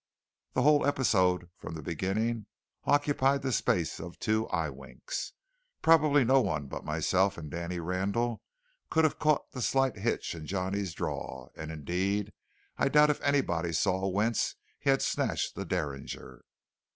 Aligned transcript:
The 0.53 0.63
whole 0.63 0.83
episode 0.83 1.51
from 1.55 1.75
the 1.75 1.83
beginning 1.83 2.47
occupied 2.85 3.43
the 3.43 3.51
space 3.51 3.99
of 3.99 4.17
two 4.17 4.47
eye 4.47 4.71
winks. 4.71 5.33
Probably 5.83 6.25
no 6.25 6.41
one 6.41 6.65
but 6.65 6.83
myself 6.83 7.37
and 7.37 7.51
Danny 7.51 7.79
Randall 7.79 8.41
could 8.89 9.03
have 9.03 9.19
caught 9.19 9.51
the 9.51 9.61
slight 9.61 9.97
hitch 9.97 10.33
in 10.33 10.47
Johnny's 10.47 10.95
draw; 10.95 11.49
and 11.55 11.69
indeed 11.69 12.33
I 12.79 12.89
doubt 12.89 13.11
if 13.11 13.21
anybody 13.21 13.73
saw 13.73 14.07
whence 14.07 14.55
he 14.79 14.89
had 14.89 15.03
snatched 15.03 15.53
the 15.53 15.65
derringer. 15.65 16.45